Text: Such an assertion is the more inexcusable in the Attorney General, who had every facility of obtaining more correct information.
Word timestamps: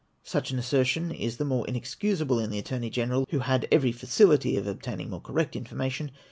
Such 0.23 0.49
an 0.49 0.57
assertion 0.57 1.11
is 1.11 1.37
the 1.37 1.45
more 1.45 1.67
inexcusable 1.67 2.39
in 2.39 2.49
the 2.49 2.57
Attorney 2.57 2.89
General, 2.89 3.27
who 3.29 3.37
had 3.41 3.67
every 3.71 3.91
facility 3.91 4.57
of 4.57 4.65
obtaining 4.65 5.11
more 5.11 5.21
correct 5.21 5.55
information. 5.55 6.09